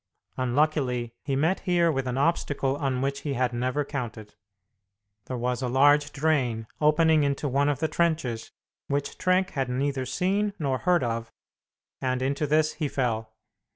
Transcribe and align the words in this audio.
Unluckily, 0.35 1.13
he 1.21 1.35
met 1.35 1.59
here 1.59 1.91
with 1.91 2.07
an 2.07 2.17
obstacle 2.17 2.75
on 2.75 3.01
which 3.03 3.19
he 3.19 3.33
had 3.35 3.53
never 3.53 3.85
counted. 3.85 4.33
There 5.25 5.37
was 5.37 5.61
a 5.61 5.67
large 5.69 6.11
drain, 6.11 6.65
opening 6.81 7.21
into 7.21 7.47
one 7.47 7.69
of 7.69 7.77
the 7.77 7.87
trenches, 7.87 8.49
which 8.87 9.19
Trenck 9.19 9.51
had 9.51 9.69
neither 9.69 10.07
seen 10.07 10.53
nor 10.57 10.79
heard 10.79 11.03
of, 11.03 11.31
and 12.01 12.23
into 12.23 12.47
this 12.47 12.73
he 12.73 12.87
fell. 12.87 13.35